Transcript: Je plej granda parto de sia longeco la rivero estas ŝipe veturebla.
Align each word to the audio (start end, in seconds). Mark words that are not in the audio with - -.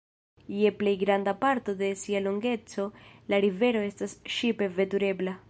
Je 0.59 0.69
plej 0.79 0.93
granda 1.01 1.35
parto 1.43 1.75
de 1.81 1.89
sia 2.05 2.23
longeco 2.29 2.87
la 3.33 3.41
rivero 3.47 3.87
estas 3.91 4.19
ŝipe 4.39 4.73
veturebla. 4.81 5.39